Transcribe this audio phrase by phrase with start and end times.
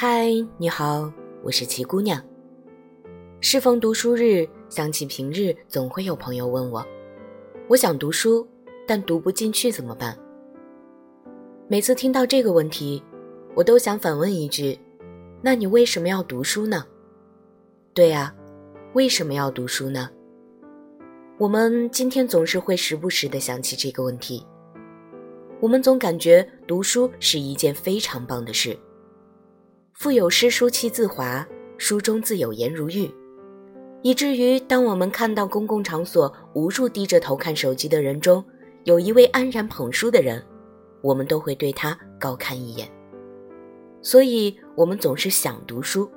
[0.00, 2.22] 嗨，你好，我是齐姑娘。
[3.40, 6.86] 适逢读书日，想起平日总会有朋友问我，
[7.66, 8.46] 我想读书，
[8.86, 10.16] 但读不进去怎么办？
[11.66, 13.02] 每次听到这个问题，
[13.56, 14.78] 我都想反问一句：
[15.42, 16.86] 那你为什么要读书呢？
[17.92, 18.32] 对呀，
[18.92, 20.08] 为什么要读书呢？
[21.38, 24.46] 我们今天总是会时不时的想起这个问题。
[25.58, 28.78] 我们总感觉读书是一件非常棒的事。
[29.98, 31.44] 腹有诗书气自华，
[31.76, 33.10] 书中自有颜如玉，
[34.02, 38.44] 以至于当我们看到公共场所无数低着头看手机的人中，
[38.84, 40.40] 有一位安然捧书的人，
[41.02, 42.88] 我们都会对他高看一眼。
[44.00, 46.08] 所以，我们总是想读书，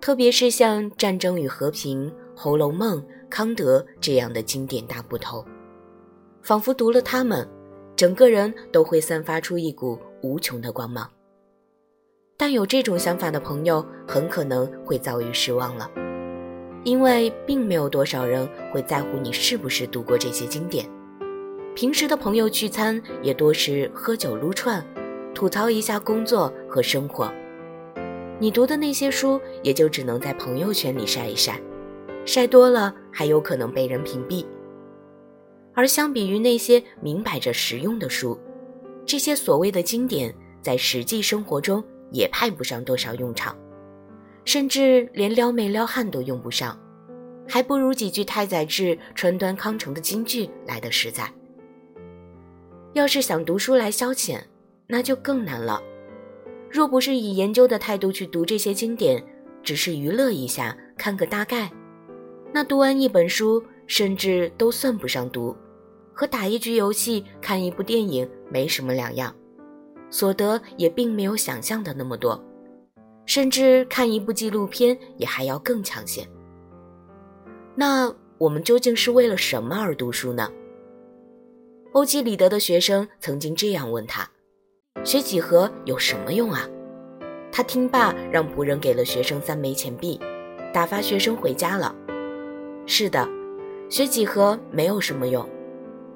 [0.00, 5.44] 特别是像《战争与和平》《红楼梦》康德这样的经典大部头，
[6.42, 7.44] 仿佛读了他们，
[7.96, 11.10] 整个人都会散发出一股无穷的光芒。
[12.36, 15.88] 但有这种想法的朋友，很可能会遭遇失望了，
[16.82, 20.84] 因为并没有多少人会在乎你是不是读过这些经典。
[21.76, 24.84] 平时的朋友聚餐也多是喝酒撸串，
[25.32, 27.32] 吐槽一下工作和生活。
[28.40, 31.60] 你读的那些书，也就只能在朋友圈里晒一晒，
[32.26, 34.44] 晒多了还有可能被人屏蔽。
[35.72, 38.38] 而相比于那些明摆着实用的书，
[39.06, 41.82] 这些所谓的经典，在实际生活中。
[42.14, 43.54] 也派不上多少用场，
[44.44, 46.78] 甚至连撩妹撩汉都用不上，
[47.46, 51.30] 还不如几句太宰治川端康成的金句来的实在。
[52.92, 54.40] 要是想读书来消遣，
[54.86, 55.82] 那就更难了。
[56.70, 59.22] 若不是以研究的态度去读这些经典，
[59.62, 61.70] 只是娱乐一下，看个大概，
[62.52, 65.56] 那读完一本书甚至都算不上读，
[66.12, 69.34] 和打一局游戏、看一部电影没什么两样。
[70.14, 72.40] 所得也并没有想象的那么多，
[73.26, 76.24] 甚至看一部纪录片也还要更抢先。
[77.74, 80.48] 那我们究竟是为了什么而读书呢？
[81.94, 84.30] 欧几里得的学生曾经这样问他
[85.02, 86.60] ：“学几何有什么用啊？”
[87.50, 90.20] 他听罢，让仆人给了学生三枚钱币，
[90.72, 91.92] 打发学生回家了。
[92.86, 93.28] 是的，
[93.90, 95.44] 学几何没有什么用。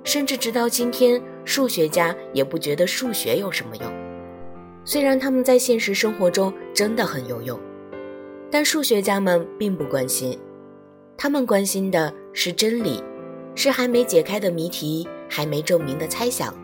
[0.09, 3.93] 甚至直到今天，数学家也不觉得数学有什么用。
[4.83, 7.61] 虽然他们在现实生活中真的很有用，
[8.51, 10.39] 但数学家们并不关心。
[11.19, 13.05] 他们关心的是真理，
[13.55, 16.55] 是还没解开的谜题，还没证明的猜想，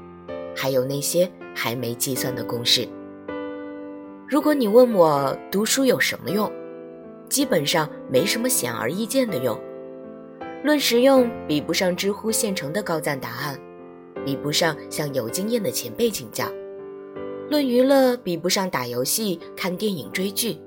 [0.56, 2.88] 还有那些还没计算的公式。
[4.26, 6.50] 如果你问我读书有什么用，
[7.28, 9.60] 基本上没什么显而易见的用。
[10.64, 13.60] 论实用，比不上知乎现成的高赞答案，
[14.24, 16.46] 比不上向有经验的前辈请教；
[17.50, 20.58] 论娱乐，比不上打游戏、看电影、追剧。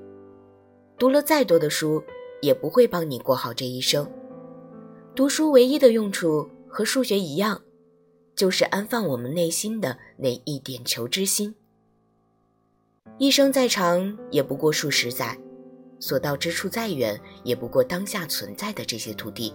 [0.96, 2.00] 读了再多的书，
[2.40, 4.08] 也不会帮你过好这一生。
[5.16, 7.60] 读书唯一的用处和数学一样，
[8.36, 11.52] 就是安放我们内心的那一点求知心。
[13.18, 15.36] 一生再长，也不过数十载；
[15.98, 19.52] 所到之处再远，也不过当下存在的这些土地。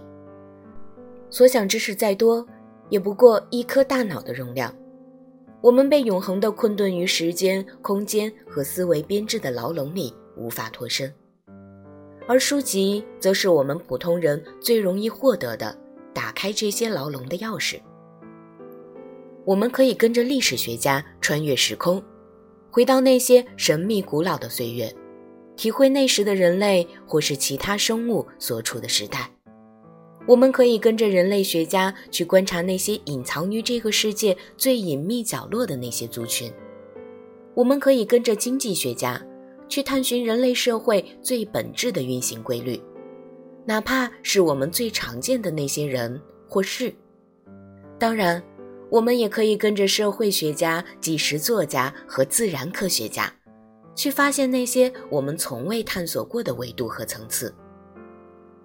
[1.34, 2.46] 所想知识再多，
[2.90, 4.72] 也不过一颗大脑的容量。
[5.60, 11.12] 我们被永恒的困顿于时间、空间和思维编制的牢笼里，无法脱身。
[12.28, 15.76] 而书籍则是我们普通人最容易获得的
[16.14, 17.80] 打开这些牢笼的钥匙。
[19.44, 22.00] 我们可以跟着历史学家穿越时空，
[22.70, 24.94] 回到那些神秘古老的岁月，
[25.56, 29.33] 体会那时的人类或是其他生物所处的时代。
[30.26, 36.50] 我们可以跟着人类学家去观察那些隐藏于这个世界最隐秘角落的那些族群。
[37.54, 39.22] 我们可以跟着经济学家
[39.68, 42.80] 去探寻人类社会最本质的运行规律，
[43.66, 46.92] 哪怕是我们最常见的那些人或事。
[47.98, 48.42] 当然，
[48.90, 53.32] 我们也可以跟着社会学家、纪实作家和自然科学家，
[53.94, 57.54] 去发现那些我们从未探索过的维度和层次。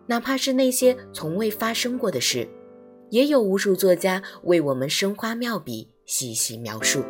[0.10, 2.48] 哪怕是那些从未发生过的事，
[3.12, 7.04] 也有无数作家为我们生花妙笔、细细描述。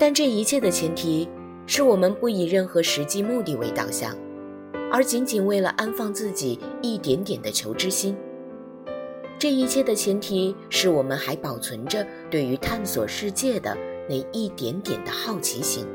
[0.00, 1.28] 但这一切的前提
[1.64, 4.18] 是我们不以任何实际目的为导向，
[4.90, 8.16] 而仅仅为了安放自己一点点的求知心。
[9.38, 13.78] 这一切的前提是我们还保存着对于探索世界的
[14.08, 15.86] 那一点点的好奇心。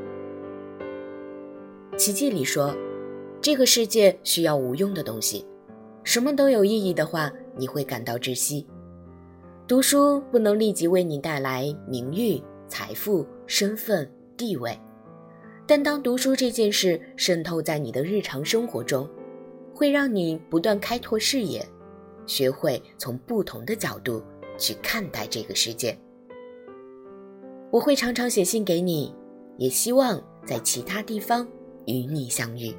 [1.98, 2.74] 奇迹里说。
[3.46, 5.46] 这个世界需要无用的东西，
[6.02, 8.66] 什么都有意义的话，你会感到窒息。
[9.68, 14.76] 读书不能立即为你带来名誉、财富、身份、地位，
[15.64, 19.08] 但当读书这件事渗透在你的日常生活中，
[19.72, 21.64] 会让你不断开拓视野，
[22.26, 24.20] 学会从不同的角度
[24.58, 25.96] 去看待这个世界。
[27.70, 29.14] 我会常常写信给你，
[29.56, 31.46] 也希望在其他地方
[31.84, 32.74] 与你相遇。